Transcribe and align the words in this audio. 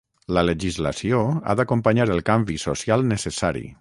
La 0.35 0.43
legislació 0.45 1.19
ha 1.53 1.57
d’acompanyar 1.59 2.07
el 2.15 2.25
canvi 2.31 2.57
social 2.65 3.05
necessari. 3.13 3.67